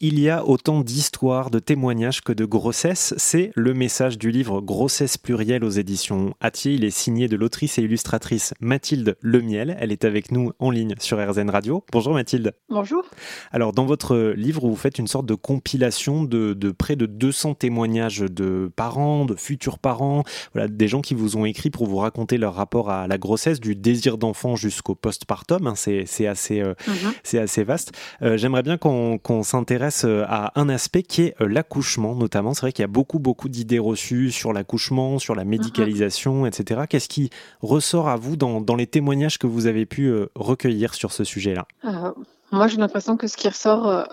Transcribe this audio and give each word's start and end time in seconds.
Il 0.00 0.20
y 0.20 0.30
a 0.30 0.46
autant 0.46 0.82
d'histoires, 0.82 1.50
de 1.50 1.58
témoignages 1.58 2.20
que 2.20 2.32
de 2.32 2.44
grossesses. 2.44 3.14
C'est 3.16 3.50
le 3.56 3.74
message 3.74 4.16
du 4.16 4.30
livre 4.30 4.60
Grossesse 4.60 5.18
plurielle 5.18 5.64
aux 5.64 5.70
éditions 5.70 6.34
Atier. 6.40 6.74
Il 6.74 6.84
est 6.84 6.90
signé 6.90 7.26
de 7.26 7.34
l'autrice 7.34 7.78
et 7.78 7.82
illustratrice 7.82 8.54
Mathilde 8.60 9.16
Lemiel. 9.22 9.76
Elle 9.80 9.90
est 9.90 10.04
avec 10.04 10.30
nous 10.30 10.52
en 10.60 10.70
ligne 10.70 10.94
sur 11.00 11.18
RZN 11.18 11.50
Radio. 11.50 11.84
Bonjour 11.90 12.14
Mathilde. 12.14 12.52
Bonjour. 12.68 13.02
Alors, 13.50 13.72
dans 13.72 13.86
votre 13.86 14.34
livre, 14.36 14.68
vous 14.68 14.76
faites 14.76 15.00
une 15.00 15.08
sorte 15.08 15.26
de 15.26 15.34
compilation 15.34 16.22
de, 16.22 16.54
près 16.70 16.94
de 16.94 17.06
200 17.06 17.54
témoignages 17.54 18.20
de 18.20 18.70
parents, 18.76 19.24
de 19.24 19.34
futurs 19.34 19.80
parents, 19.80 20.22
voilà, 20.54 20.68
des 20.68 20.86
gens 20.86 21.00
qui 21.00 21.14
vous 21.14 21.36
ont 21.36 21.44
écrit 21.44 21.70
pour 21.70 21.88
vous 21.88 21.96
raconter 21.96 22.38
leur 22.38 22.54
rapport 22.54 22.88
à 22.90 23.08
la 23.08 23.18
grossesse, 23.18 23.58
du 23.58 23.74
désir 23.74 24.16
d'enfant 24.16 24.54
jusqu'au 24.54 24.94
postpartum. 24.94 25.66
Hein, 25.66 25.74
c'est 25.74 26.28
assez, 26.28 26.60
euh, 26.60 26.74
mhm. 26.86 27.40
assez 27.40 27.64
vaste. 27.64 27.90
Euh, 28.22 28.36
j'aimerais 28.36 28.62
bien 28.62 28.78
qu'on 28.78 29.42
s'intéresse 29.42 29.87
euh, 30.04 30.24
à 30.28 30.52
un 30.60 30.68
aspect 30.68 31.02
qui 31.02 31.22
est 31.22 31.34
euh, 31.40 31.48
l'accouchement, 31.48 32.14
notamment. 32.14 32.54
C'est 32.54 32.62
vrai 32.62 32.72
qu'il 32.72 32.82
y 32.82 32.84
a 32.84 32.88
beaucoup, 32.88 33.18
beaucoup 33.18 33.48
d'idées 33.48 33.78
reçues 33.78 34.30
sur 34.30 34.52
l'accouchement, 34.52 35.18
sur 35.18 35.34
la 35.34 35.44
mhm. 35.44 35.50
médicalisation, 35.50 36.46
etc. 36.46 36.82
Qu'est-ce 36.88 37.08
qui 37.08 37.30
ressort 37.60 38.08
à 38.08 38.16
vous 38.16 38.36
dans, 38.36 38.76
les 38.76 38.86
témoignages 38.86 39.38
que 39.38 39.46
vous 39.46 39.66
avez 39.66 39.86
pu 39.86 40.06
euh, 40.06 40.26
recueillir 40.34 40.94
sur 40.94 41.12
ce 41.12 41.24
sujet-là? 41.24 41.66
Moi, 42.52 42.68
j'ai 42.68 42.78
l'impression 42.78 43.16
que 43.16 43.26
ce 43.26 43.36
qui 43.36 43.48
ressort 43.48 44.08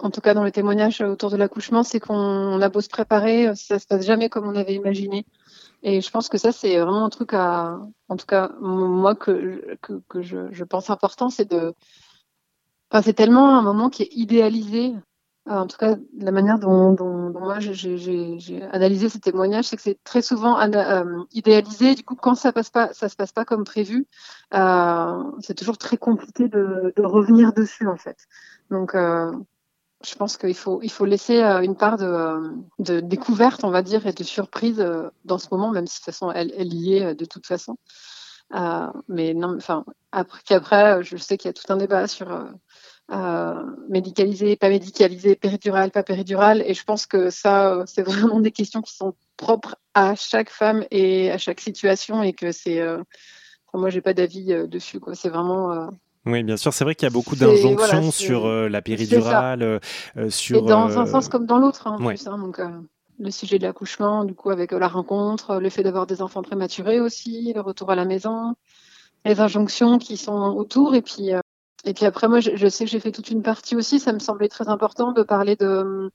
en 0.00 0.10
tout 0.10 0.20
cas 0.20 0.34
dans 0.34 0.42
les 0.42 0.50
témoignages 0.50 1.00
autour 1.00 1.30
de 1.30 1.36
l'accouchement, 1.36 1.84
c'est 1.84 2.00
qu'on 2.00 2.60
a 2.60 2.68
beau 2.68 2.80
se 2.80 2.88
préparer, 2.88 3.54
ça 3.54 3.78
se 3.78 3.86
passe 3.86 4.04
jamais 4.04 4.28
comme 4.28 4.48
on 4.48 4.56
avait 4.56 4.74
imaginé. 4.74 5.24
Et 5.84 6.00
je 6.00 6.10
pense 6.10 6.28
que 6.28 6.38
ça, 6.38 6.50
c'est 6.50 6.76
vraiment 6.78 7.04
un 7.04 7.10
truc 7.10 7.34
à, 7.34 7.78
en 8.08 8.16
tout 8.16 8.26
cas, 8.26 8.50
moi, 8.60 9.14
que, 9.14 9.76
que, 9.82 10.22
je, 10.22 10.48
je, 10.50 10.64
pense 10.64 10.90
important, 10.90 11.30
c'est 11.30 11.48
de, 11.48 11.74
c'est 13.02 13.14
tellement 13.14 13.58
un 13.58 13.62
moment 13.62 13.90
qui 13.90 14.02
est 14.02 14.10
idéalisé. 14.12 14.94
Euh, 15.48 15.52
en 15.52 15.66
tout 15.66 15.76
cas, 15.76 15.96
la 16.16 16.30
manière 16.30 16.58
dont, 16.58 16.96
moi 17.32 17.58
j'ai 17.60 18.62
analysé 18.72 19.10
ces 19.10 19.20
témoignages, 19.20 19.66
c'est 19.66 19.76
que 19.76 19.82
c'est 19.82 20.02
très 20.02 20.22
souvent 20.22 20.58
euh, 20.58 21.22
idéalisé. 21.32 21.94
Du 21.94 22.02
coup, 22.02 22.14
quand 22.14 22.34
ça 22.34 22.50
se 22.50 23.16
passe 23.16 23.32
pas 23.32 23.44
comme 23.44 23.64
prévu, 23.64 24.06
euh, 24.54 25.22
c'est 25.40 25.54
toujours 25.54 25.76
très 25.76 25.98
compliqué 25.98 26.48
de, 26.48 26.92
revenir 26.98 27.52
dessus 27.52 27.86
en 27.88 27.96
fait. 27.96 28.16
Donc, 28.70 28.94
je 28.94 30.14
pense 30.16 30.36
qu'il 30.38 30.54
faut, 30.54 30.80
laisser 31.04 31.42
une 31.42 31.76
part 31.76 31.98
de, 31.98 33.00
découverte, 33.00 33.64
on 33.64 33.70
va 33.70 33.82
dire, 33.82 34.06
et 34.06 34.12
de 34.12 34.24
surprise 34.24 34.82
dans 35.26 35.38
ce 35.38 35.48
moment, 35.50 35.70
même 35.70 35.86
si 35.86 36.00
de 36.00 36.04
toute 36.04 36.06
façon 36.06 36.30
elle, 36.32 36.52
elle 36.56 36.72
y 36.72 36.96
est 36.96 37.14
de 37.14 37.24
toute 37.26 37.46
façon. 37.46 37.76
mais 39.08 39.34
non, 39.34 39.56
enfin, 39.58 39.84
après, 40.10 41.02
je 41.02 41.16
sais 41.18 41.36
qu'il 41.36 41.48
y 41.48 41.50
a 41.50 41.52
tout 41.52 41.70
un 41.70 41.76
débat 41.76 42.08
sur 42.08 42.28
euh, 43.12 43.62
médicalisé, 43.88 44.56
pas 44.56 44.70
médicalisé, 44.70 45.36
péridurale, 45.36 45.90
pas 45.90 46.02
péridurale. 46.02 46.62
Et 46.66 46.74
je 46.74 46.84
pense 46.84 47.06
que 47.06 47.30
ça, 47.30 47.72
euh, 47.72 47.84
c'est 47.86 48.02
vraiment 48.02 48.40
des 48.40 48.50
questions 48.50 48.82
qui 48.82 48.94
sont 48.94 49.14
propres 49.36 49.76
à 49.94 50.14
chaque 50.14 50.50
femme 50.50 50.84
et 50.90 51.30
à 51.30 51.38
chaque 51.38 51.60
situation 51.60 52.22
et 52.22 52.32
que 52.32 52.52
c'est. 52.52 52.80
Euh, 52.80 53.02
moi, 53.74 53.90
j'ai 53.90 54.00
pas 54.00 54.14
d'avis 54.14 54.52
euh, 54.52 54.66
dessus. 54.66 55.00
Quoi. 55.00 55.14
C'est 55.14 55.28
vraiment. 55.28 55.88
Oui, 56.26 56.42
bien 56.42 56.56
sûr, 56.56 56.72
c'est 56.72 56.84
vrai 56.84 56.94
qu'il 56.94 57.04
y 57.04 57.10
a 57.10 57.12
beaucoup 57.12 57.36
d'injonctions 57.36 58.10
sur 58.10 58.48
la 58.48 58.80
péridurale, 58.80 59.80
sur. 60.30 60.58
Et 60.58 60.62
dans 60.62 60.98
un 60.98 61.04
sens 61.04 61.28
comme 61.28 61.44
dans 61.44 61.58
l'autre, 61.58 61.86
hein, 61.86 61.98
hein 62.00 62.38
donc, 62.38 62.60
le 63.18 63.30
sujet 63.30 63.58
de 63.58 63.64
l'accouchement, 63.64 64.24
du 64.24 64.34
coup, 64.34 64.50
avec 64.50 64.72
la 64.72 64.88
rencontre, 64.88 65.56
le 65.56 65.68
fait 65.68 65.82
d'avoir 65.82 66.06
des 66.06 66.22
enfants 66.22 66.42
prématurés 66.42 66.98
aussi, 66.98 67.52
le 67.54 67.60
retour 67.60 67.90
à 67.90 67.94
la 67.94 68.06
maison, 68.06 68.54
les 69.26 69.40
injonctions 69.40 69.98
qui 69.98 70.16
sont 70.16 70.54
autour, 70.56 70.94
et 70.94 71.02
puis 71.02 71.32
et 71.84 71.94
puis 71.94 72.06
après, 72.06 72.28
moi, 72.28 72.40
je, 72.40 72.68
sais 72.68 72.84
que 72.84 72.90
j'ai 72.90 73.00
fait 73.00 73.12
toute 73.12 73.30
une 73.30 73.42
partie 73.42 73.76
aussi. 73.76 74.00
Ça 74.00 74.12
me 74.12 74.18
semblait 74.18 74.48
très 74.48 74.68
important 74.68 75.12
de 75.12 75.22
parler 75.22 75.56
de 75.56 75.66
euh, 75.66 76.08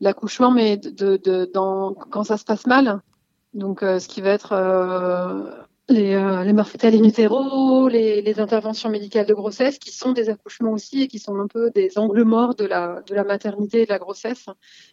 l'accouchement, 0.00 0.50
mais 0.50 0.76
de, 0.76 1.16
de, 1.16 1.50
dans, 1.52 1.94
quand 1.94 2.24
ça 2.24 2.36
se 2.36 2.44
passe 2.44 2.66
mal. 2.66 3.00
Donc, 3.54 3.82
euh, 3.82 3.98
ce 4.00 4.08
qui 4.08 4.20
va 4.20 4.30
être 4.30 4.52
euh, 4.52 5.50
les, 5.88 6.14
euh, 6.14 6.44
les 6.44 6.52
morphitales 6.52 6.94
in 6.94 7.04
utero, 7.04 7.88
les, 7.88 8.20
les, 8.20 8.40
interventions 8.40 8.90
médicales 8.90 9.26
de 9.26 9.34
grossesse, 9.34 9.78
qui 9.78 9.92
sont 9.92 10.12
des 10.12 10.28
accouchements 10.28 10.72
aussi 10.72 11.02
et 11.02 11.08
qui 11.08 11.18
sont 11.18 11.38
un 11.38 11.46
peu 11.46 11.70
des 11.70 11.96
angles 11.96 12.24
morts 12.24 12.54
de 12.54 12.64
la, 12.64 13.02
de 13.02 13.14
la 13.14 13.24
maternité 13.24 13.82
et 13.82 13.84
de 13.86 13.90
la 13.90 13.98
grossesse. 13.98 14.46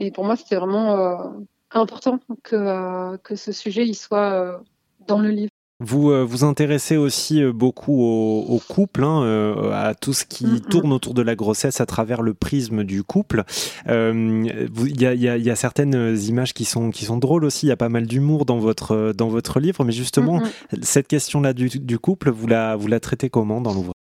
Et 0.00 0.10
pour 0.10 0.24
moi, 0.24 0.36
c'était 0.36 0.56
vraiment 0.56 1.34
important 1.70 2.20
que, 2.42 3.16
que 3.18 3.34
ce 3.34 3.52
sujet 3.52 3.86
il 3.86 3.94
soit 3.94 4.62
dans 5.06 5.18
le 5.18 5.30
livre. 5.30 5.50
Vous 5.80 6.12
euh, 6.12 6.22
vous 6.22 6.44
intéressez 6.44 6.96
aussi 6.96 7.42
euh, 7.42 7.52
beaucoup 7.52 8.00
au, 8.00 8.60
couple, 8.68 9.02
hein, 9.02 9.24
euh, 9.24 9.72
à 9.72 9.94
tout 9.96 10.12
ce 10.12 10.24
qui 10.24 10.60
tourne 10.60 10.92
autour 10.92 11.14
de 11.14 11.22
la 11.22 11.34
grossesse 11.34 11.80
à 11.80 11.86
travers 11.86 12.22
le 12.22 12.32
prisme 12.32 12.84
du 12.84 13.02
couple. 13.02 13.42
Il 13.88 15.00
y, 15.00 15.50
a, 15.50 15.56
certaines 15.56 16.16
images 16.16 16.54
qui 16.54 16.64
sont, 16.64 16.90
qui 16.90 17.04
sont 17.04 17.16
drôles 17.16 17.44
aussi, 17.44 17.66
il 17.66 17.70
y 17.70 17.72
a 17.72 17.76
pas 17.76 17.88
mal 17.88 18.06
d'humour 18.06 18.44
dans 18.44 18.58
votre, 18.58 19.12
dans 19.16 19.28
votre 19.28 19.58
livre, 19.58 19.84
mais 19.84 19.92
justement, 19.92 20.40
cette 20.82 21.08
question-là 21.08 21.52
du, 21.52 21.98
couple, 21.98 22.30
vous 22.30 22.46
la, 22.46 22.76
vous 22.76 22.86
la 22.86 23.00
traitez 23.00 23.28
comment 23.28 23.60
dans 23.60 23.74
l'ouvrage? 23.74 23.94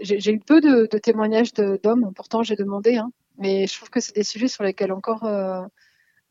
J'ai 0.00 0.32
eu 0.32 0.38
peu 0.38 0.60
de, 0.60 0.86
témoignages 0.98 1.52
d'hommes, 1.52 2.12
pourtant 2.16 2.42
j'ai 2.42 2.56
demandé, 2.56 2.96
hein, 2.96 3.10
mais 3.38 3.66
je 3.66 3.76
trouve 3.76 3.90
que 3.90 4.00
c'est 4.00 4.14
des 4.14 4.24
sujets 4.24 4.48
sur 4.48 4.64
lesquels 4.64 4.92
encore, 4.92 5.24
en 5.24 5.66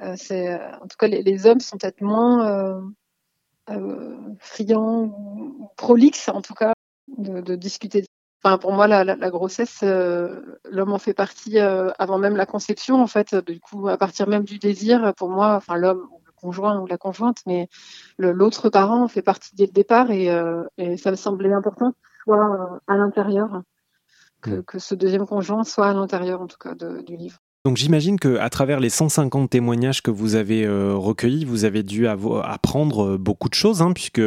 tout 0.02 0.98
cas 0.98 1.08
les, 1.08 1.22
les 1.22 1.46
hommes 1.46 1.60
sont 1.60 1.78
peut-être 1.78 2.02
moins 2.02 2.82
euh, 3.70 4.18
friand 4.40 5.04
ou 5.06 5.70
prolixe, 5.78 6.30
en 6.30 6.42
tout 6.42 6.54
cas, 6.54 6.74
de, 7.18 7.42
de 7.42 7.56
discuter. 7.56 8.06
Enfin, 8.44 8.58
pour 8.58 8.72
moi, 8.72 8.88
la, 8.88 9.04
la, 9.04 9.30
grossesse, 9.30 9.82
euh, 9.84 10.60
l'homme 10.66 10.94
en 10.94 10.98
fait 10.98 11.14
partie 11.14 11.60
euh, 11.60 11.92
avant 12.00 12.18
même 12.18 12.36
la 12.36 12.48
conception, 12.48 13.02
en 13.02 13.08
fait. 13.08 13.36
Du 13.36 13.60
coup, 13.60 13.88
à 13.88 13.98
partir 13.98 14.28
même 14.28 14.44
du 14.44 14.58
désir, 14.58 15.14
pour 15.16 15.30
moi, 15.30 15.56
enfin, 15.56 15.76
l'homme 15.78 16.08
ou 16.12 16.22
le 16.26 16.32
conjoint 16.32 16.80
ou 16.80 16.88
la 16.88 16.98
conjointe, 16.98 17.38
mais 17.46 17.70
l'autre 18.18 18.70
parent 18.70 19.08
fait 19.08 19.22
partie 19.22 19.56
dès 19.56 19.68
le 19.68 19.72
départ 19.72 20.10
et, 20.10 20.26
et 20.78 20.98
ça 20.98 21.12
me 21.12 21.16
semblait 21.16 21.54
important 21.54 21.94
soit 22.24 22.82
à 22.88 22.96
l'intérieur, 22.96 23.62
que, 24.42 24.52
mm. 24.52 24.64
que, 24.64 24.80
ce 24.80 24.96
deuxième 24.96 25.26
conjoint 25.26 25.64
soit 25.64 25.88
à 25.88 25.94
l'intérieur, 25.94 26.42
en 26.42 26.48
tout 26.48 26.58
cas, 26.58 26.76
de, 26.76 27.02
du 27.02 27.16
livre. 27.16 27.40
Donc 27.64 27.78
j'imagine 27.78 28.20
que 28.20 28.38
à 28.38 28.50
travers 28.50 28.80
les 28.80 28.90
150 28.90 29.48
témoignages 29.48 30.02
que 30.02 30.10
vous 30.10 30.34
avez 30.34 30.66
euh, 30.66 30.96
recueillis, 30.96 31.46
vous 31.46 31.64
avez 31.64 31.84
dû 31.84 32.08
apprendre 32.08 33.06
euh, 33.06 33.18
beaucoup 33.20 33.50
de 33.50 33.54
choses, 33.54 33.84
hein, 33.84 33.92
puisque 33.94 34.22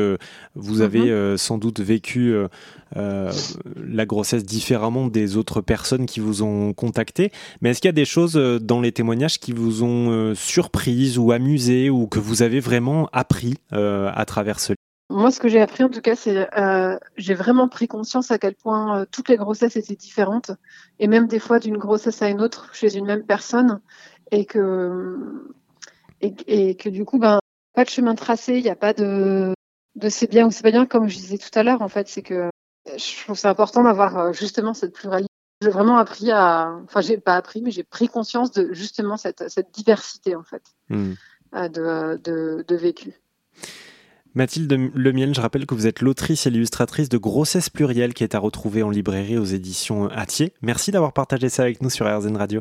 vous 0.55 0.81
avez 0.83 1.01
mhm. 1.01 1.09
euh, 1.09 1.37
sans 1.37 1.59
doute 1.59 1.81
vécu 1.81 2.35
la 2.95 4.07
grossesse 4.07 4.45
différemment 4.45 5.09
des 5.09 5.37
autres 5.37 5.61
personnes 5.61 6.07
qui 6.07 6.21
vous 6.21 6.45
ont 6.45 6.73
contacté. 6.73 7.33
Mais 7.61 7.71
est-ce 7.71 7.81
qu'il 7.81 7.89
y 7.89 7.91
a 7.91 7.93
des 7.93 8.05
choses 8.05 8.35
dans 8.35 8.81
les 8.81 8.93
témoignages 8.93 9.41
qui 9.41 9.51
vous 9.51 9.83
ont 9.83 10.33
surprise 10.37 11.19
ou 11.19 11.33
amusé 11.33 11.91
ou 11.91 12.07
que 12.07 12.21
vous 12.21 12.43
avez 12.43 12.61
vraiment 12.61 13.09
appris 13.13 13.57
à 13.73 14.25
travers 14.27 14.61
ce 14.61 14.75
moi, 15.11 15.31
ce 15.31 15.39
que 15.39 15.49
j'ai 15.49 15.61
appris, 15.61 15.85
en 15.85 15.91
tout 15.91 16.01
cas, 16.01 16.17
c'est 16.17 16.49
euh, 16.59 16.99
j'ai 17.17 17.35
vraiment 17.35 17.69
pris 17.69 17.89
conscience 17.89 18.31
à 18.31 18.39
quel 18.39 18.55
point 18.55 19.01
euh, 19.01 19.07
toutes 19.11 19.29
les 19.29 19.37
grossesses 19.37 19.77
étaient 19.77 19.97
différentes, 19.97 20.51
et 20.99 21.09
même 21.09 21.27
des 21.27 21.39
fois 21.39 21.59
d'une 21.59 21.77
grossesse 21.77 22.23
à 22.23 22.29
une 22.29 22.41
autre 22.41 22.75
chez 22.75 22.97
une 22.97 23.05
même 23.05 23.25
personne, 23.25 23.81
et 24.31 24.47
que 24.47 25.47
et, 26.23 26.35
et 26.47 26.77
que 26.77 26.89
du 26.89 27.05
coup, 27.05 27.19
ben, 27.19 27.39
pas 27.75 27.85
de 27.85 27.91
chemin 27.91 28.15
tracé, 28.15 28.57
il 28.57 28.63
n'y 28.63 28.71
a 28.71 28.77
pas 28.77 28.95
de 28.95 29.53
de 29.97 30.09
c'est 30.09 30.29
bien 30.31 30.47
ou 30.47 30.51
c'est 30.51 30.63
pas 30.63 30.71
bien, 30.71 30.87
comme 30.87 31.09
je 31.09 31.17
disais 31.17 31.39
tout 31.39 31.57
à 31.59 31.63
l'heure. 31.63 31.83
En 31.83 31.89
fait, 31.89 32.09
c'est 32.09 32.23
que 32.23 32.49
je 32.87 33.25
trouve 33.25 33.37
c'est 33.37 33.49
important 33.49 33.85
d'avoir 33.85 34.19
euh, 34.19 34.33
justement 34.33 34.73
cette 34.73 34.95
pluralité. 34.95 35.29
J'ai 35.61 35.71
vraiment 35.71 35.99
appris 35.99 36.31
à, 36.31 36.79
enfin, 36.85 37.03
j'ai 37.03 37.19
pas 37.19 37.37
appris, 37.37 37.63
mais 37.63 37.71
j'ai 37.71 37.85
pris 37.85 38.09
conscience 38.09 38.53
de 38.53 38.73
justement 38.73 39.17
cette 39.19 39.49
cette 39.51 39.71
diversité 39.73 40.35
en 40.35 40.43
fait 40.43 40.63
mmh. 40.89 41.13
de, 41.53 42.21
de 42.23 42.65
de 42.67 42.75
vécu. 42.75 43.21
Mathilde 44.35 44.73
Lemiel, 44.95 45.33
je 45.33 45.41
rappelle 45.41 45.65
que 45.65 45.75
vous 45.75 45.87
êtes 45.87 46.01
l'autrice 46.01 46.47
et 46.47 46.51
l'illustratrice 46.51 47.09
de 47.09 47.19
Grossesse 47.19 47.71
plurielle 47.71 48.15
qui 48.15 48.25
est 48.25 48.35
à 48.35 48.41
retrouver 48.41 48.83
en 48.83 48.91
librairie 48.91 49.39
aux 49.39 49.45
éditions 49.45 50.09
Atier. 50.09 50.53
Merci 50.61 50.91
d'avoir 50.91 51.13
partagé 51.13 51.49
ça 51.49 51.63
avec 51.63 51.81
nous 51.83 51.91
sur 51.91 52.07
RZN 52.07 52.37
Radio. 52.37 52.61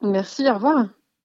Merci, 0.00 0.48
au 0.48 0.54
revoir. 0.54 0.86